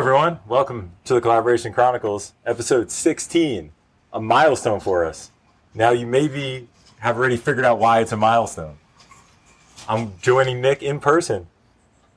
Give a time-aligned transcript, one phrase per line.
[0.00, 0.38] everyone.
[0.48, 3.70] Welcome to the Collaboration Chronicles, episode 16,
[4.14, 5.30] a milestone for us.
[5.74, 6.68] Now, you maybe
[7.00, 8.78] have already figured out why it's a milestone.
[9.86, 11.48] I'm joining Nick in person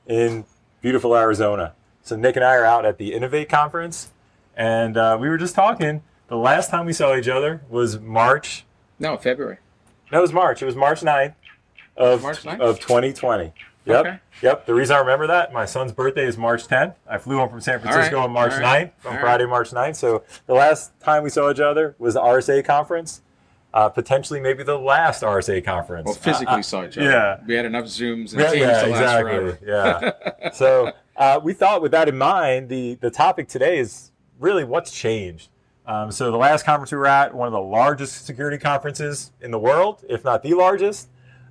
[0.06, 0.46] in
[0.80, 1.74] beautiful Arizona.
[2.02, 4.08] So, Nick and I are out at the Innovate conference,
[4.56, 6.02] and uh, we were just talking.
[6.28, 8.64] The last time we saw each other was March.
[8.98, 9.58] No, February.
[10.10, 10.62] That was March.
[10.62, 11.34] It was March 9th
[11.98, 12.60] of, March 9th?
[12.60, 13.52] of 2020.
[13.86, 14.06] Yep.
[14.06, 14.18] Okay.
[14.42, 14.66] Yep.
[14.66, 16.94] The reason I remember that, my son's birthday is March 10th.
[17.06, 18.24] I flew home from San Francisco right.
[18.24, 18.94] on March All right.
[19.02, 19.96] 9th, on All Friday, March 9th.
[19.96, 23.20] So the last time we saw each other was the RSA conference.
[23.74, 26.06] Uh, potentially, maybe the last RSA conference.
[26.06, 27.10] Well, physically Uh, saw each other.
[27.10, 27.40] yeah.
[27.46, 29.32] We had enough Zooms and yeah, Teams yeah, to last exactly.
[29.32, 29.58] forever.
[30.42, 30.50] Yeah.
[30.52, 34.92] so uh, we thought, with that in mind, the the topic today is really what's
[34.92, 35.48] changed.
[35.86, 39.50] Um, so the last conference we were at, one of the largest security conferences in
[39.50, 41.08] the world, if not the largest,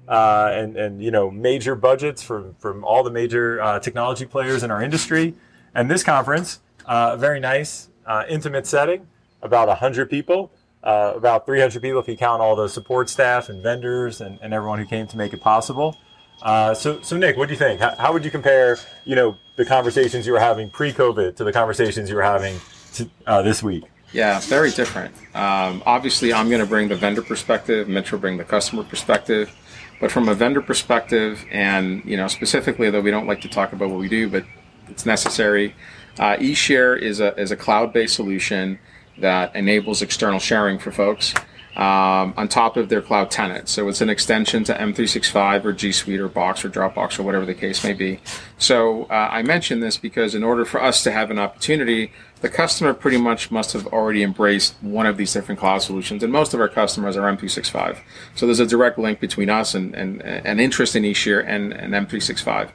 [0.08, 4.64] uh, and and you know major budgets from from all the major uh, technology players
[4.64, 5.34] in our industry.
[5.76, 9.08] And this conference, uh, very nice, uh, intimate setting,
[9.42, 10.52] about hundred people.
[10.84, 14.54] Uh, about 300 people if you count all the support staff and vendors and, and
[14.54, 15.95] everyone who came to make it possible.
[16.42, 17.80] Uh, so, so Nick, what do you think?
[17.80, 21.54] How, how would you compare, you know, the conversations you were having pre-COVID to the
[21.54, 22.60] conversations you were having
[22.95, 23.10] to,
[23.45, 23.86] this week?
[24.14, 25.16] Yeah, very different.
[25.34, 27.90] Um, obviously, I'm going to bring the vendor perspective.
[27.90, 29.56] Mitch will bring the customer perspective.
[29.99, 33.73] But from a vendor perspective, and you know specifically, though we don't like to talk
[33.73, 34.45] about what we do, but
[34.89, 35.75] it's necessary.
[36.19, 38.80] Uh, eShare is a is a cloud-based solution
[39.19, 41.33] that enables external sharing for folks
[41.75, 43.67] um, on top of their cloud tenant.
[43.67, 47.45] So it's an extension to M365 or G Suite or Box or Dropbox or whatever
[47.45, 48.19] the case may be.
[48.58, 52.11] So uh, I mention this because in order for us to have an opportunity,
[52.44, 56.31] the customer pretty much must have already embraced one of these different cloud solutions, and
[56.31, 57.97] most of our customers are M365.
[58.36, 61.93] So there's a direct link between us and, and, and interest in eShare and, and
[61.93, 62.70] M365.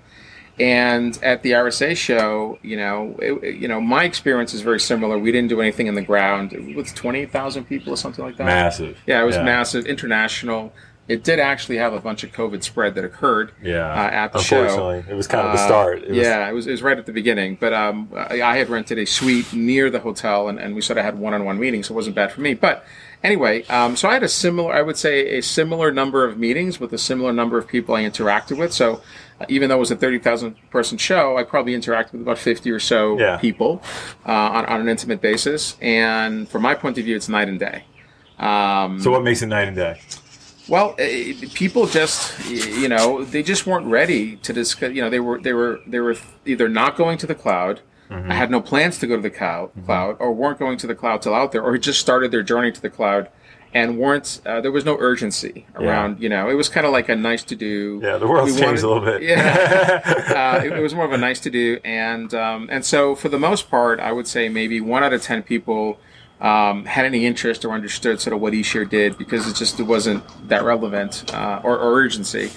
[0.59, 5.19] And at the RSA show, you know, it, you know, my experience is very similar.
[5.19, 6.53] We didn't do anything in the ground.
[6.55, 8.47] It was twenty thousand people or something like that.
[8.47, 8.99] Massive.
[9.07, 9.45] Yeah, it was Yeah.
[9.45, 10.73] massive, international.
[11.09, 13.53] It did actually have a bunch of COVID spread that occurred.
[13.63, 13.91] Yeah.
[13.91, 14.61] uh, at the show.
[14.63, 16.03] Unfortunately, it was kind of the start.
[16.03, 17.57] It was- yeah, it was, it was right at the beginning.
[17.59, 20.99] But um, I, I had rented a suite near the hotel, and, and we sort
[20.99, 22.53] of had one-on-one meetings, so it wasn't bad for me.
[22.53, 22.85] But
[23.25, 26.79] anyway, um, so I had a similar, I would say, a similar number of meetings
[26.79, 28.75] with a similar number of people I interacted with.
[28.75, 29.01] So
[29.41, 32.37] uh, even though it was a thirty thousand person show, I probably interacted with about
[32.39, 33.39] fifty or so Yeah.
[33.39, 33.83] people
[34.27, 35.79] uh, on, on an intimate basis.
[35.81, 37.85] And from my point of view, it's night and day.
[38.39, 40.01] Um, So what makes it night and day?
[40.69, 44.93] Well, eh, people just, you know, they just weren't ready to discuss.
[44.93, 47.81] You know, they were they were they were either not going to the cloud,
[48.11, 48.31] Mm-hmm.
[48.31, 51.21] had no plans to go to the cloud, cloud, or weren't going to the cloud
[51.21, 53.29] till out there, or had just started their journey to the cloud,
[53.75, 54.41] and weren't.
[54.47, 56.19] Uh, there was no urgency around.
[56.19, 58.01] You know, it was kind of like a nice to do.
[58.03, 59.23] Yeah, the world changed wanted- a little bit.
[59.23, 60.01] Yeah,
[60.59, 63.29] uh, it, it was more of a nice to do, and um, and so for
[63.29, 66.01] the most part, I would say maybe one out of ten people
[66.41, 69.85] um, had any interest or understood sort of what eShare did because it just it
[69.85, 72.51] wasn't that relevant uh, or, or urgency.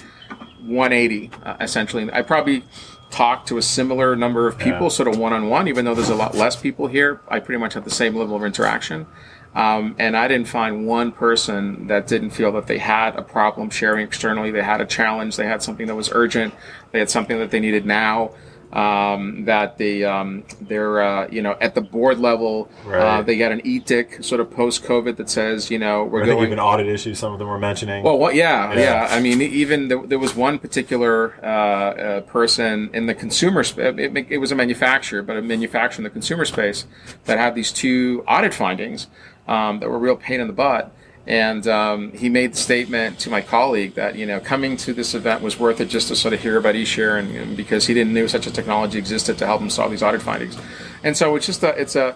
[0.66, 2.10] 180 uh, essentially.
[2.14, 2.64] I probably
[3.10, 4.88] talked to a similar number of people, Yeah.
[4.90, 7.20] sort of one on one, even though there's a lot less people here.
[7.28, 9.06] I pretty much had the same level of interaction.
[9.54, 13.70] Um, and I didn't find one person that didn't feel that they had a problem
[13.70, 14.50] sharing externally.
[14.50, 15.36] They had a challenge.
[15.36, 16.54] They had something that was urgent.
[16.92, 18.32] They had something that they needed now.
[18.74, 23.52] Um, that they um, they're uh, you know at the board level, uh, they got
[23.52, 26.60] an edict sort of post COVID that says you know we're I think going even
[26.60, 28.02] audit issues, some of them were mentioning.
[28.04, 28.34] well, what?
[28.34, 28.80] Yeah, Yeah.
[28.80, 33.64] yeah, I mean, even there, there was one particular uh, uh, person in the consumer
[33.64, 33.94] space.
[33.98, 36.86] It, it was a manufacturer, but a manufacturer in the consumer space
[37.26, 39.08] that had these two audit findings
[39.50, 40.94] um, that were a real pain in the butt.
[41.28, 45.14] And um, he made the statement to my colleague that you know coming to this
[45.14, 47.94] event was worth it just to sort of hear about eShare, and, and because he
[47.94, 50.58] didn't know such a technology existed to help him solve these audit findings.
[51.04, 52.16] And so it's just a it's a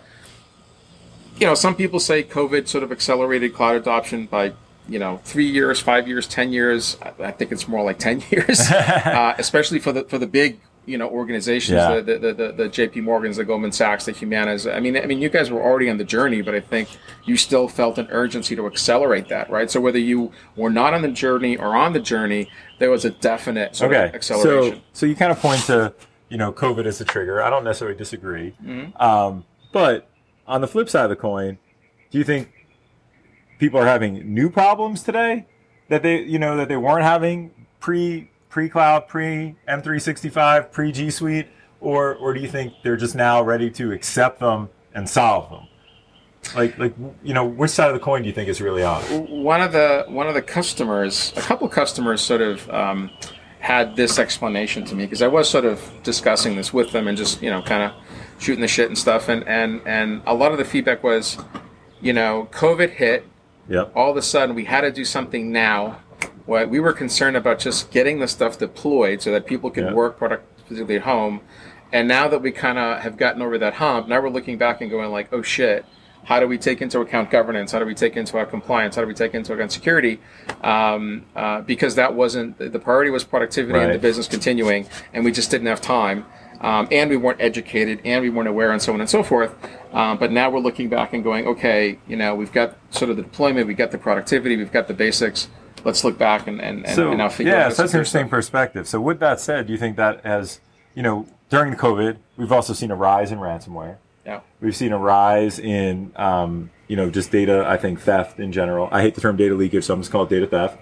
[1.40, 4.54] you know, some people say COVID sort of accelerated cloud adoption by,
[4.88, 6.98] you know, three years, five years, ten years.
[7.02, 10.60] I, I think it's more like ten years, uh, especially for the for the big,
[10.86, 12.00] you know, organizations, Yeah.
[12.00, 13.02] the, the, the the J.P.
[13.02, 14.74] Morgans, the Goldman Sachs, the Humanas.
[14.74, 16.90] I mean, I mean, you guys were already on the journey, but I think
[17.26, 19.70] you still felt an urgency to accelerate that, right?
[19.70, 22.50] So whether you were not on the journey or on the journey,
[22.80, 24.10] there was a definite sort okay.
[24.10, 24.76] of acceleration.
[24.76, 25.94] So, so you kind of point to,
[26.30, 27.42] you know, COVID as a trigger.
[27.42, 28.56] I don't necessarily disagree.
[28.64, 29.02] Mm-hmm.
[29.02, 30.10] Um, but
[30.48, 31.58] on the flip side of the coin,
[32.12, 32.52] do you think
[33.60, 35.46] people are having new problems today
[35.90, 41.10] that they, you know, that they weren't having pre pre cloud, pre M365, pre G
[41.10, 41.48] Suite,
[41.80, 45.68] or or do you think they're just now ready to accept them and solve them?
[46.56, 46.94] Like, like
[47.24, 49.02] you know, which side of the coin do you think is really on?
[49.44, 53.10] one of the one of the customers, a couple customers, sort of um,
[53.60, 57.18] had this explanation to me because I was sort of discussing this with them and
[57.18, 57.94] just you know kind of
[58.40, 61.38] shooting the shit and stuff, and and and a lot of the feedback was,
[62.02, 63.26] you know, COVID hit.
[63.68, 63.94] Yep.
[63.96, 66.00] All of a sudden, we had to do something now.
[66.46, 69.94] What we were concerned about just getting the stuff deployed so that people could Yeah.
[69.94, 71.42] work productively at home.
[71.92, 74.82] And now that we kind of have gotten over that hump, now we're looking back
[74.82, 75.86] and going like, oh shit,
[76.26, 77.72] how do we take into account governance?
[77.72, 78.96] How do we take into account compliance?
[78.96, 80.20] How do we take into account security?
[80.64, 85.32] Um, uh, because that wasn't the priority was productivity and the business continuing, and we
[85.32, 86.26] just didn't have time.
[86.62, 89.54] Um, and we weren't educated, and we weren't aware, and so on and so forth.
[89.94, 93.18] Um, but now we're looking back and going, okay, you know, we've got sort of
[93.18, 95.48] the deployment, we've got the productivity, we've got the basics.
[95.84, 97.74] Let's look back and, and, and, So and now figure yeah, out.
[97.74, 98.30] so that's an interesting stuff.
[98.32, 98.88] perspective.
[98.88, 100.60] So with that said, do you think that has
[100.96, 103.98] you know during the COVID, we've also seen a rise in ransomware.
[104.26, 104.42] Yeah.
[104.60, 107.66] We've seen a rise in, um, you know, just data.
[107.68, 108.90] I think theft in general.
[108.92, 110.80] I hate the term data leakage, so I'm just call it data theft.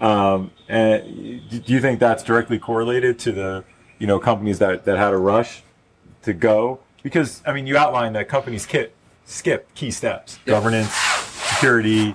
[0.00, 1.02] Um, and
[1.50, 3.64] do you think that's directly correlated to the,
[3.98, 5.62] you know, companies that, that had a rush
[6.22, 6.80] to go?
[7.02, 8.94] Because I mean, you outlined that companies skip
[9.24, 10.52] skip key steps: Yeah.
[10.52, 12.14] governance, security,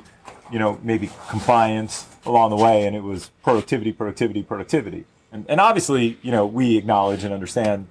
[0.52, 5.06] you know, maybe compliance along the way, and it was productivity, productivity, productivity.
[5.32, 7.88] And, and obviously, you know, we acknowledge and understand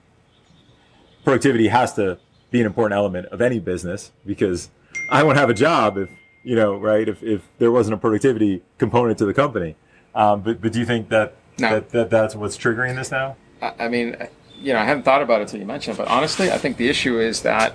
[1.25, 2.19] productivity has to
[2.51, 4.71] be an important element of any business because
[5.11, 6.09] I won't have a job if
[6.43, 9.77] you know right if, if there wasn't a productivity component to the company.
[10.15, 11.71] Um, but but do you think that, No.
[11.71, 13.37] that that that's what's triggering this now?
[13.63, 14.17] I I mean,
[14.59, 16.77] you know, I hadn't thought about it until you mentioned it, but honestly, I think
[16.77, 17.75] the issue is that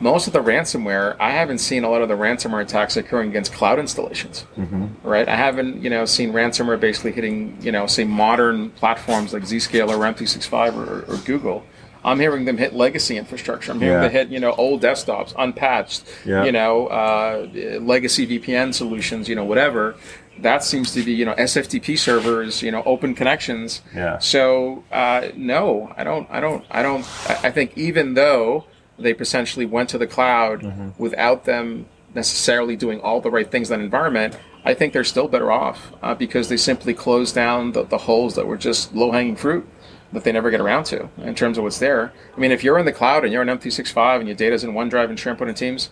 [0.00, 3.52] most of the ransomware, I haven't seen a lot of the ransomware attacks occurring against
[3.52, 4.46] cloud installations,
[5.02, 5.28] right?
[5.28, 9.90] I haven't, you know, seen ransomware basically hitting, you know, say modern platforms like Zscaler
[9.98, 11.64] or M365 or, or Google.
[12.04, 13.72] I'm hearing them hit legacy infrastructure.
[13.72, 14.02] I'm hearing Yeah.
[14.02, 16.44] them hit, you know, old desktops, unpatched, Yeah.
[16.44, 17.48] you know, uh,
[17.80, 19.96] legacy VPN solutions, you know, whatever.
[20.40, 23.80] That seems to be, you know, SFTP servers, you know, open connections.
[23.94, 24.18] Yeah.
[24.18, 26.28] So uh, no, I don't.
[26.30, 26.64] I don't.
[26.70, 27.00] I don't.
[27.42, 28.66] I think even though
[28.98, 30.88] they essentially went to the cloud Mm-hmm.
[30.98, 35.28] without them necessarily doing all the right things in that environment, I think they're still
[35.28, 39.12] better off uh, because they simply closed down the, the holes that were just low
[39.12, 39.68] hanging fruit
[40.12, 42.12] that they never get around to in terms of what's there.
[42.34, 44.72] I mean, if you're in the cloud and you're in M365 and your data's in
[44.72, 45.90] OneDrive and SharePoint and Teams,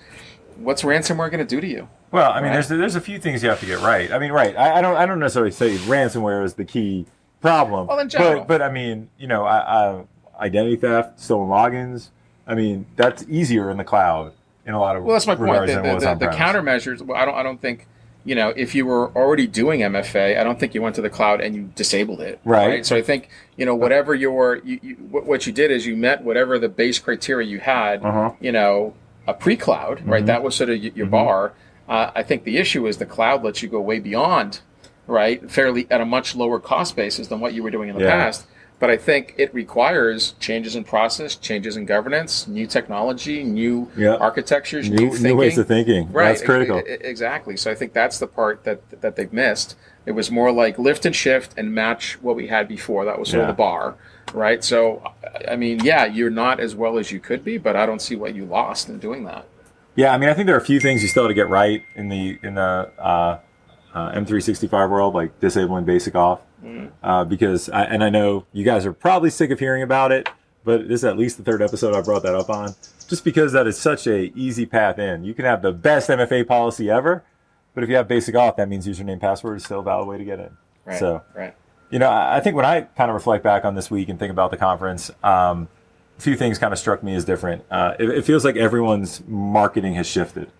[0.56, 1.88] what's ransomware going to do to you?
[2.10, 2.52] Well, I mean, Right.
[2.54, 4.10] there's there's a few things you have to get right.
[4.12, 4.56] I mean, right?
[4.56, 7.06] I, I don't I don't necessarily say ransomware is the key
[7.40, 7.86] problem.
[7.88, 8.38] Well, in general.
[8.40, 9.58] but but I mean, you know, I,
[9.98, 10.04] I,
[10.38, 12.10] identity theft, stolen logins.
[12.46, 14.32] I mean, that's easier in the cloud
[14.66, 15.66] in a lot of Well, that's my point.
[15.66, 17.00] The, the, the, the countermeasures.
[17.02, 17.34] Well, I don't.
[17.34, 17.86] I don't think.
[18.26, 21.10] You know, if you were already doing MFA, I don't think you went to the
[21.10, 22.40] cloud and you disabled it.
[22.42, 22.86] Right.
[22.86, 26.24] So I think you know whatever your you, you, what you did is you met
[26.24, 28.02] whatever the base criteria you had.
[28.02, 28.32] Uh-huh.
[28.40, 28.94] You know,
[29.26, 30.10] a pre-cloud, Mm-hmm.
[30.10, 30.24] right?
[30.26, 31.52] That was sort of your bar.
[31.86, 34.60] Uh, I think the issue is the cloud lets you go way beyond,
[35.06, 35.50] right?
[35.50, 38.10] Fairly at a much lower cost basis than what you were doing in the Yeah.
[38.24, 38.46] past.
[38.84, 44.16] But I think it requires changes in process, changes in governance, new technology, new Yeah.
[44.16, 45.22] architectures, new, new, thinking.
[45.22, 46.12] new ways of thinking.
[46.12, 46.82] Right, That's critical.
[46.86, 47.56] exactly.
[47.56, 49.74] So I think that's the part that that they've missed.
[50.04, 53.06] It was more like lift and shift and match what we had before.
[53.06, 53.48] That was sort Yeah.
[53.48, 53.94] of the bar,
[54.34, 54.62] right?
[54.62, 57.86] So, I- I mean, yeah, you're not as well as you could be, but I
[57.86, 59.46] don't see what you lost in doing that.
[59.96, 61.48] Yeah, I mean, I think there are a few things you still have to get
[61.48, 63.38] right in the in the uh,
[63.94, 66.40] uh, M365 world, like disabling basic auth,
[67.02, 70.28] uh, because I, and I know you guys are probably sick of hearing about it,
[70.64, 72.74] but this is at least the third episode I brought that up on,
[73.08, 75.24] just because that is such a easy path in.
[75.24, 77.24] You can have the best MFA policy ever,
[77.74, 80.18] but if you have basic auth, that means username password is still a valid way
[80.18, 80.56] to get in.
[80.84, 80.98] Right.
[80.98, 81.54] So right.
[81.90, 84.18] you know, I I think when I kind of reflect back on this week and
[84.18, 85.68] think about the conference, um,
[86.18, 87.64] a few things kind of struck me as different.
[87.70, 90.50] Uh, it, it feels like everyone's marketing has shifted.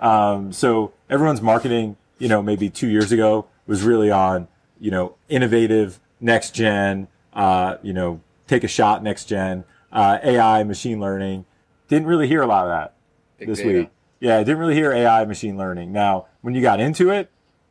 [0.00, 4.48] Um, so everyone's marketing, you know, maybe two years ago was really on,
[4.80, 10.62] you know, innovative, next gen, uh, you know, take a shot, next gen, uh, AI,
[10.64, 11.44] machine learning.
[11.88, 12.94] Didn't really hear a lot of that
[13.38, 13.68] Big this data.
[13.80, 13.88] week.
[14.20, 15.92] Yeah, I didn't really hear AI, machine learning.
[15.92, 17.30] Now, when you got into it,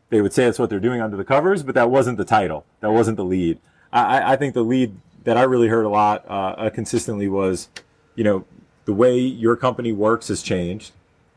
[0.09, 2.65] they would say that's what they're doing under the covers, but that wasn't the title.
[2.81, 3.59] That wasn't the lead.
[3.91, 7.27] I, I- I think the lead that I really heard a lot uh, uh, consistently
[7.27, 7.67] was,
[8.13, 8.45] you know,
[8.85, 10.91] the way your company works has changed.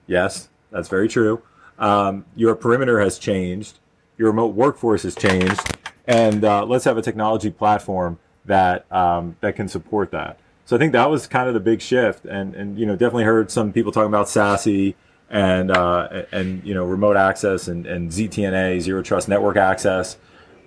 [0.06, 1.42] Yes, that's very true.
[1.78, 3.78] Um, your perimeter has changed.
[4.18, 5.60] Your remote workforce has changed,
[6.06, 10.38] and uh, let's have a technology platform that um, that can support that.
[10.64, 13.24] So I think that was kind of the big shift, and and you know definitely
[13.24, 14.94] heard some people talking about SASE
[15.30, 20.16] and uh, and you know remote access and, and ZTNA zero trust network access.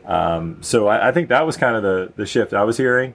[0.05, 3.13] Um, so I, I think that was kind of the the shift I was hearing,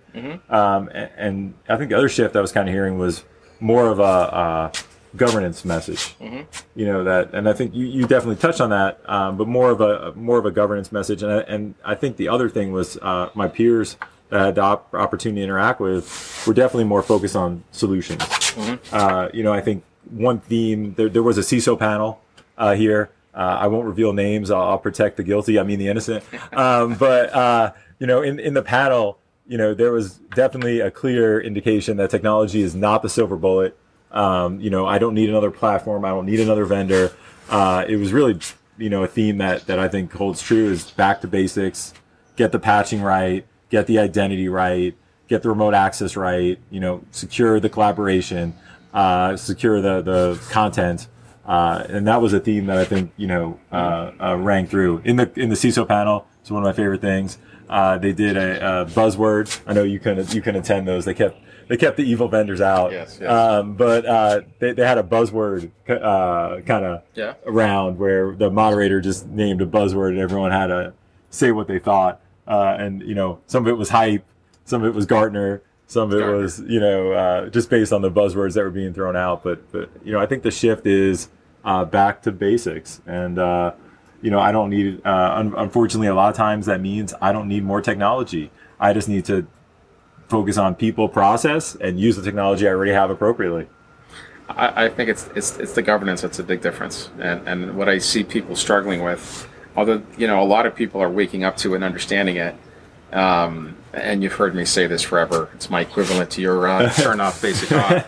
[0.50, 3.25] um, and, and I think the other shift I was kind of hearing was
[3.59, 4.73] more of a, uh
[5.16, 6.14] governance message.
[6.20, 9.70] You know that, and I think you, you definitely touched on that, um, but more
[9.70, 11.23] of a more of a governance message.
[11.23, 13.96] And I, and I think the other thing was uh, my peers
[14.28, 18.23] that I had the op- opportunity to interact with were definitely more focused on solutions.
[18.92, 22.20] Uh, you know, I think one theme there, there was a CISO panel
[22.56, 23.11] uh, here.
[23.35, 24.50] Uh, I won't reveal names.
[24.50, 25.58] I'll, I'll, protect the guilty.
[25.58, 26.25] I mean the innocent.
[26.52, 30.90] Um, but uh, you know, in in the panel, you know, there was definitely a
[30.90, 33.76] clear indication that technology is not the silver bullet.
[34.10, 36.04] Um, you know, I don't need another platform.
[36.04, 37.12] I don't need another vendor.
[37.48, 38.38] Uh, it was really,
[38.78, 41.92] you know, a theme that that I think holds true is back to basics.
[42.36, 43.46] Get the patching right.
[43.70, 44.94] Get the identity right.
[45.28, 46.58] Get the remote access right.
[46.70, 48.54] You know, secure the collaboration.
[48.94, 51.08] Uh, secure the the content.
[51.44, 55.02] Uh, and that was a theme that I think you know uh, uh, rang through
[55.04, 56.26] in the in the CISO panel.
[56.47, 57.38] It's one of my favorite things.
[57.69, 59.61] Uh, they did a, a, buzzword.
[59.67, 61.05] I know you can you can attend those.
[61.05, 62.93] They kept they kept the evil vendors out.
[62.93, 63.29] Yes, yes.
[63.29, 67.35] Um, but uh, they, they had a buzzword uh, kind of yeah.
[67.47, 70.95] around where the moderator just named a buzzword and everyone had to
[71.31, 72.21] say what they thought.
[72.47, 74.25] Uh, and you know, some of it was hype,
[74.65, 76.37] some of it was Gartner, some of it Gartner.
[76.37, 79.43] was you know uh, just based on the buzzwords that were being thrown out.
[79.43, 81.29] But but you know, I think the shift is
[81.65, 83.73] uh, back to basics and uh,
[84.26, 87.30] you know, I don't need, uh, un- unfortunately, a lot of times that means I
[87.30, 88.50] don't need more technology.
[88.80, 89.47] I just need to
[90.26, 93.68] focus on people, process, and use the technology I already have appropriately.
[94.49, 97.88] I, I think it's, it's it's the governance that's a big difference, and and what
[97.88, 101.56] I see people struggling with, although you know a lot of people are waking up
[101.59, 102.56] to it and understanding it.
[103.12, 105.50] Um, and you've heard me say this forever.
[105.54, 108.00] It's my equivalent to your uh, turn off basic on,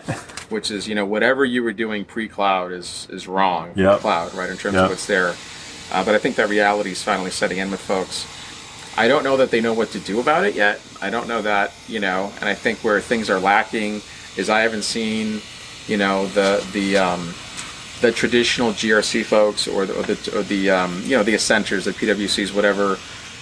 [0.49, 3.71] which is you know whatever you were doing pre-cloud is is wrong.
[3.77, 3.99] Yep.
[4.01, 4.49] Cloud, right?
[4.49, 4.83] In terms Yep.
[4.83, 5.33] of what's there.
[5.91, 8.27] Uh, but I think that reality is finally setting in with folks.
[8.97, 10.81] I don't know that they know what to do about it yet.
[11.01, 14.01] I don't know that, you know, and I think where things are lacking
[14.35, 15.41] is I haven't seen,
[15.87, 17.33] you know, the the um,
[18.01, 21.85] the traditional GRC folks or the or the, or the um, you know the Accentures,
[21.85, 22.97] the PwCs, whatever,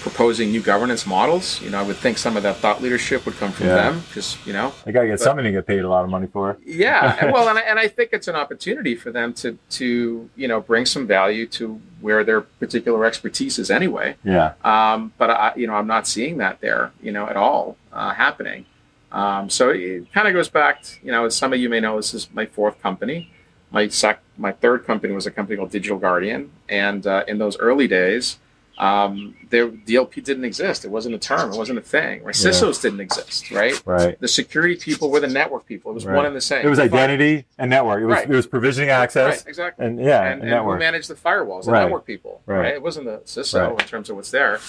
[0.08, 1.62] proposing new governance models.
[1.62, 3.76] You know, I would think some of that thought leadership would come from Yeah.
[3.76, 6.28] them, because you know, they gotta get something to get paid a lot of money
[6.28, 6.58] for.
[6.66, 10.30] yeah, and well, and I, and I think it's an opportunity for them to to
[10.36, 14.16] you know bring some value to where their particular expertise is anyway.
[14.24, 14.54] Yeah.
[14.64, 18.14] Um, but I, you know, I'm not seeing that there, you know, at all uh,
[18.14, 18.66] happening.
[19.12, 21.80] Um, so it kind of goes back, to, you know, as some of you may
[21.80, 23.32] know, this is my fourth company.
[23.72, 27.58] My sec- my third company was a company called Digital Guardian, and uh, in those
[27.58, 28.38] early days,
[28.78, 30.86] um, there DLP didn't exist.
[30.86, 31.52] It wasn't a term.
[31.52, 32.24] It wasn't a thing.
[32.24, 32.38] Right?
[32.44, 32.52] Yeah.
[32.52, 33.50] CISOs didn't exist.
[33.52, 33.82] Right.
[33.86, 34.20] Right.
[34.20, 35.92] The security people were the network people.
[35.92, 36.16] It was Right.
[36.16, 36.66] one and the same.
[36.66, 38.02] It was identity and network.
[38.02, 38.30] It was Right.
[38.30, 39.86] it was provisioning access Right, exactly.
[39.86, 41.84] and yeah, and, and, and who managed the firewalls, the Right.
[41.84, 42.60] network people, Right.
[42.60, 42.74] right.
[42.76, 44.60] It wasn't the CISO in terms of what's there,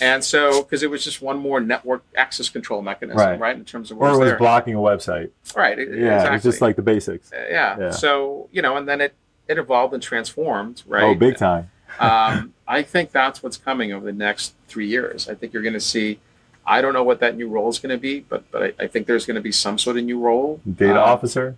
[0.00, 3.38] and so because it was just one more network access control mechanism, Right.
[3.38, 5.30] right, in terms of or it was there, blocking a website.
[5.54, 5.78] right?
[5.78, 6.28] it- Yeah, exactly.
[6.28, 7.32] it was just like the basics.
[7.32, 7.76] Uh, yeah.
[7.78, 7.90] Yeah.
[7.90, 9.14] So you know, and then it
[9.48, 11.02] it evolved and transformed, right?
[11.04, 11.68] Oh, big time.
[11.98, 15.28] Um, I think that's what's coming over the next three years.
[15.28, 16.18] I think you're going to see.
[16.64, 18.86] I don't know what that new role is going to be, but but I, I
[18.86, 20.60] think there's going to be some sort of new role.
[20.70, 21.56] Data Um, officer.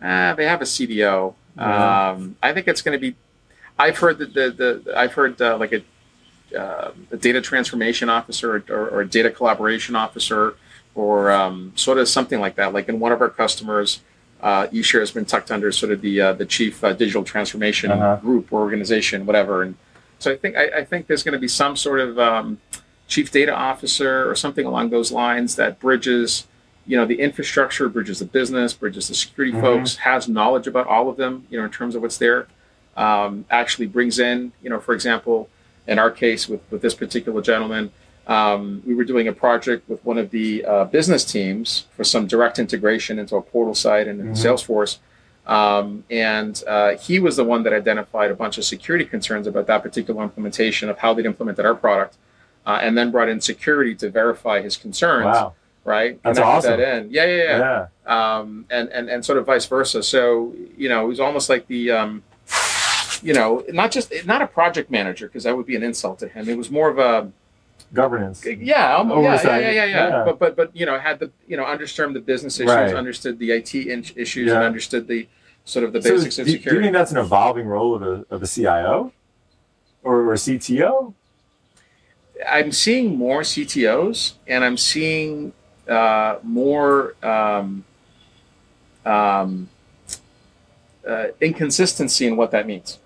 [0.00, 1.34] Uh, they have a CDO.
[1.56, 2.10] Yeah.
[2.10, 3.16] Um, I think it's going to be.
[3.78, 4.50] I've heard that the,
[4.84, 9.30] the I've heard uh, like a, uh, a data transformation officer or, or a data
[9.30, 10.54] collaboration officer
[10.94, 12.72] or um, sort of something like that.
[12.74, 14.00] Like in one of our customers,
[14.42, 17.90] uh, eShare has been tucked under sort of the uh, the chief uh, digital transformation
[17.90, 18.16] Uh-huh.
[18.16, 19.62] group or organization, whatever.
[19.62, 19.74] And
[20.18, 22.58] so I think I, I think there's going to be some sort of um,
[23.06, 26.46] chief data officer or something along those lines that bridges
[26.86, 29.60] you know the infrastructure bridges the business bridges the security Mhm.
[29.60, 32.46] folks has knowledge about all of them you know in terms of what's there
[32.96, 35.48] um, actually brings in you know for example
[35.86, 37.90] in our case with, with this particular gentleman
[38.26, 42.26] um, we were doing a project with one of the uh, business teams for some
[42.26, 44.36] direct integration into a portal site and Mhm.
[44.36, 44.98] salesforce
[45.46, 49.66] um, and uh, he was the one that identified a bunch of security concerns about
[49.66, 52.16] that particular implementation of how they'd implemented our product
[52.66, 55.54] uh, and then brought in security to verify his concerns Wow.
[55.84, 56.22] right?
[56.22, 56.78] That's awesome.
[56.78, 57.10] That in.
[57.10, 57.58] Yeah, yeah, yeah.
[57.58, 58.36] Yeah.
[58.36, 60.02] Um, and, and and sort of vice versa.
[60.02, 62.22] So you know, it was almost like the, um,
[63.22, 66.28] you know, not just not a project manager because that would be an insult to
[66.28, 66.48] him.
[66.48, 67.30] It was more of a
[67.92, 68.46] Governance.
[68.46, 70.24] yeah, almost, yeah, yeah, yeah, yeah, yeah, Yeah.
[70.24, 72.94] But but but you know, had the you know understood the business issues, Right.
[72.94, 75.26] understood the IT in- issues, and understood the
[75.64, 78.02] sort of the So basics do, of do you think that's an evolving role of
[78.02, 79.12] a, of a CIO
[80.02, 81.14] or, or a CTO?
[82.48, 85.52] I'm seeing more CTOs, and I'm seeing
[85.88, 87.84] uh, more um,
[89.04, 89.68] um,
[91.06, 92.98] uh, inconsistency in what that means.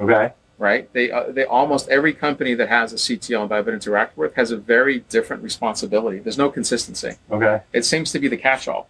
[0.00, 0.32] Okay.
[0.62, 0.88] Right?
[0.92, 4.34] They uh, they almost every company that has a CTO and I've been interacted with
[4.36, 6.20] has a very different responsibility.
[6.20, 7.16] There's no consistency.
[7.32, 7.62] Okay.
[7.72, 8.86] It seems to be the catch-all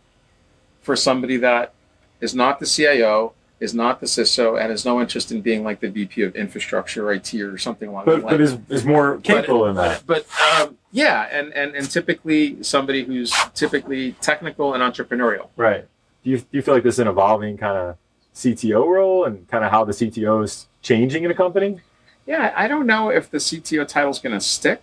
[0.83, 1.73] for somebody that
[2.21, 5.81] is not the CIO, is not the CISO, and has no interest in being like
[5.81, 9.17] the VP of infrastructure, or IT, or something along But, those but is, is more
[9.23, 10.03] capable in that.
[10.07, 10.27] but
[10.61, 15.87] um, yeah, and, and and typically somebody who's typically technical and entrepreneurial, Right.
[16.23, 17.97] do you do you feel like this is an evolving kind of
[18.35, 21.81] CTO role and kind of how the CTO is changing in a company?
[22.27, 24.83] Yeah, I don't know if the CTO title is going to stick,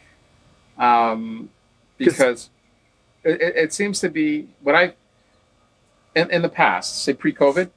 [0.78, 1.50] um,
[1.98, 2.50] because
[3.24, 4.94] it, it, seems to be what I
[6.16, 7.70] in, in the past, say pre-COVID,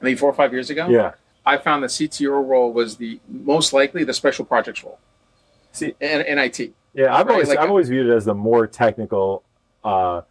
[0.00, 0.88] maybe four or five years ago.
[0.88, 1.12] Yeah,
[1.44, 4.98] I found the CTO role was the most likely the special projects role.
[5.72, 6.72] See, in, in IT.
[6.94, 7.32] Yeah, I've right?
[7.32, 9.42] always like I've a, always viewed it as the more technical
[9.84, 10.22] uh,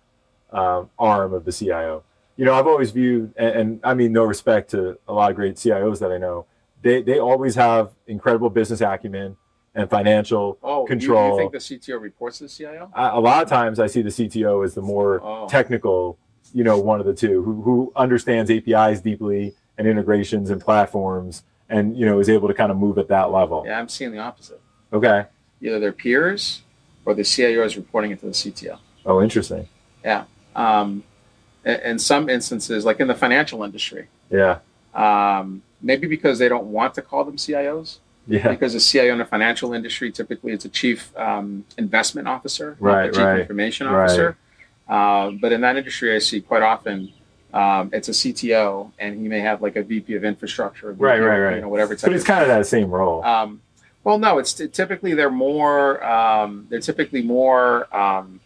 [0.51, 2.03] uh, arm of the CIO.
[2.37, 5.35] You know, I've always viewed, and, and, I mean, no respect to a lot of
[5.35, 6.45] great CIOs that I know,
[6.83, 9.37] they they always have incredible business acumen
[9.75, 11.37] and financial oh, control.
[11.37, 12.91] You, you think the CTO reports to the CIO?
[12.93, 15.47] I, a lot of times, I see the CTO as the more oh.
[15.47, 16.19] technical,
[16.53, 21.43] you know, one of the two, who who understands APIs deeply and integrations and platforms,
[21.69, 23.63] and you know, is able to kind of move at that level.
[23.65, 24.61] Yeah, I'm seeing the opposite.
[24.91, 25.25] Okay.
[25.61, 26.61] Either their peers
[27.05, 28.77] or the CIO is reporting it to the CTO.
[29.05, 29.67] Oh, interesting.
[30.03, 30.25] Yeah.
[30.55, 31.03] Um,
[31.65, 34.07] in some instances, like in the financial industry.
[34.29, 34.59] Yeah.
[34.93, 37.99] Um, maybe because they don't want to call them CIOs.
[38.25, 38.47] Yeah.
[38.47, 43.11] Because a CIO in the financial industry typically it's a chief um, investment officer, right,
[43.13, 44.37] chief right, information officer.
[44.87, 45.25] Right.
[45.27, 47.11] Uh, but in that industry, I see quite often
[47.53, 51.19] um, it's a CTO, and he may have like a VP of infrastructure, VP right,
[51.19, 51.55] right, right.
[51.55, 51.95] You know, whatever.
[51.95, 53.23] But it's kind of that same role.
[53.23, 53.61] Um,
[54.03, 58.39] well, no, it's t- typically they're more um, they're typically more um,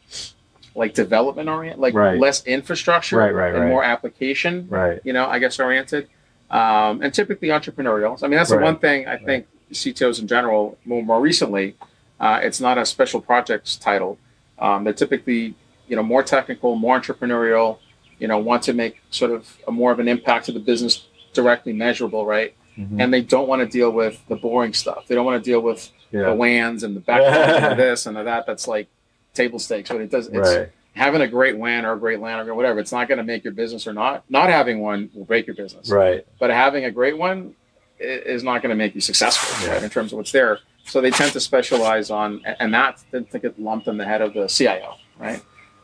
[0.76, 2.20] like development oriented, like right.
[2.20, 3.70] less infrastructure, right, right, and right.
[3.70, 5.00] more application, right?
[5.06, 6.10] You know, I guess oriented,
[6.50, 8.22] um, and typically entrepreneurial.
[8.24, 11.76] I mean, that's the one thing I think CTOs in general, more, more recently,
[12.20, 14.18] uh, it's not a special projects title.
[14.60, 15.56] Um, they're typically
[15.88, 17.80] you know more technical, more entrepreneurial.
[18.20, 21.06] You know, want to make sort of a more of an impact to the business
[21.34, 22.56] directly measurable, right?
[22.78, 23.02] mm-hmm.
[23.02, 25.08] and they don't want to deal with the boring stuff.
[25.08, 26.24] They don't want to deal with yeah.
[26.24, 28.46] the WANs and the backbones and this and the that.
[28.46, 28.88] That's like
[29.34, 29.90] table stakes.
[29.90, 30.28] But it does.
[30.28, 30.70] It's right.
[30.98, 32.80] Having a great WAN or a great LAN or whatever.
[32.80, 34.24] It's not going to make your business or not.
[34.30, 35.90] Not having one will break your business.
[35.90, 36.26] Right.
[36.40, 37.56] But having a great one
[38.00, 39.76] is not going to make you successful yeah.
[39.76, 40.60] right, in terms of what's there.
[40.86, 44.34] So they tend to specialize on, and that to get lumped in the head of
[44.34, 45.44] the CIO, right?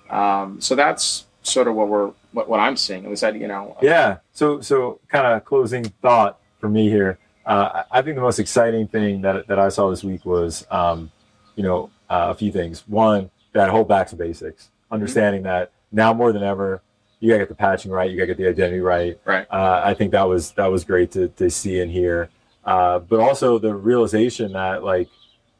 [0.09, 3.09] Um, so that's sort of what we're what, what I'm seeing.
[3.09, 3.77] Was that you know.
[3.81, 4.17] Yeah.
[4.31, 7.19] So so kind of closing thought for me here.
[7.45, 11.11] Uh, I think the most exciting thing that, that I saw this week was, um,
[11.55, 12.87] you know, uh, a few things.
[12.87, 15.49] One, that whole back to basics, understanding mm-hmm.
[15.49, 16.81] that now more than ever,
[17.19, 19.19] you gotta get the patching right, you gotta get the identity right.
[19.25, 19.47] Right.
[19.49, 22.29] Uh, I think that was that was great to, to see and hear.
[22.63, 25.09] Uh, but also the realization that like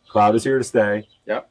[0.08, 1.08] cloud is here to stay.
[1.26, 1.50] Yep.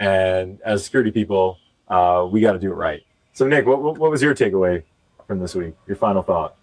[0.00, 3.02] And as security people, uh, we got to do it right.
[3.32, 4.82] So Nick, what, what was your takeaway
[5.26, 5.74] from this week?
[5.86, 6.56] Your final thought?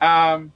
[0.00, 0.52] Um,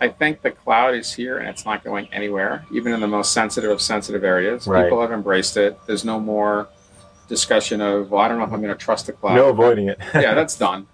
[0.00, 3.32] I think the cloud is here and it's not going anywhere, even in the most
[3.32, 4.66] sensitive of sensitive areas.
[4.66, 4.84] Right.
[4.84, 5.78] People have embraced it.
[5.86, 6.68] There's no more
[7.28, 9.36] discussion of, well, I don't know if I'm going to trust the cloud.
[9.36, 9.98] No avoiding it.
[10.14, 10.86] yeah, that's done.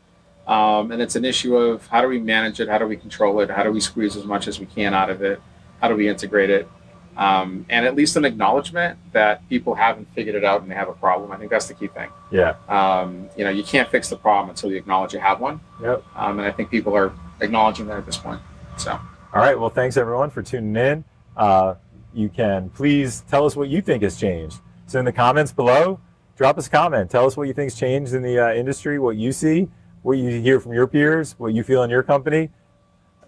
[0.46, 2.68] Um, and it's an issue of how do we manage it?
[2.68, 3.48] How do we control it?
[3.48, 5.40] How do we squeeze as much as we can out of it?
[5.80, 6.68] How do we integrate it?
[7.16, 10.88] Um, and at least an acknowledgement that people haven't figured it out and they have
[10.88, 11.30] a problem.
[11.30, 12.10] I think that's the key thing.
[12.30, 12.56] Yeah.
[12.68, 15.60] Um, you know, you can't fix the problem until you acknowledge you have one.
[15.80, 16.04] Yep.
[16.16, 18.40] Um, and I think people are acknowledging that at this point.
[18.76, 19.58] So, all right.
[19.58, 21.04] Well, thanks everyone for tuning in.
[21.36, 21.74] Uh,
[22.12, 24.58] you can please tell us what you think has changed.
[24.86, 26.00] So, in the comments below,
[26.36, 27.10] drop us a comment.
[27.10, 29.68] Tell us what you think's changed in the uh, industry, what you see,
[30.02, 32.50] what you hear from your peers, what you feel in your company.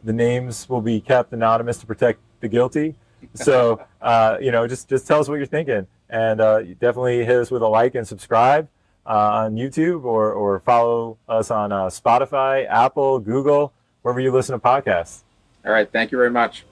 [0.05, 2.95] The names will be kept anonymous to protect the guilty.
[3.35, 7.37] So, uh, you know, just just tell us what you're thinking, and uh, definitely hit
[7.37, 8.69] us with a like and subscribe
[9.07, 13.73] uh, on YouTube, or or follow us on uh, Spotify, Apple, Google
[14.07, 15.23] wherever you listen to podcasts.
[15.65, 15.91] All right.
[15.91, 16.65] Thank you very much.